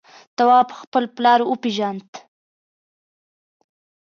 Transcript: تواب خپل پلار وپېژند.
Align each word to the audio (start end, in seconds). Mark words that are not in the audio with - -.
تواب 0.37 0.67
خپل 0.81 1.03
پلار 1.15 1.39
وپېژند. 1.45 2.07